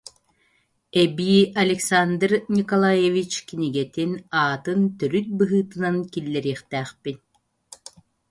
эбии 1.01 1.41
Александр 1.63 2.31
Николаевич 2.57 3.31
кинигэтин 3.47 4.11
аатын 4.41 4.79
төрүт 4.99 5.27
быһыытынан 5.39 5.97
киллэриэхтээхпин 6.13 7.17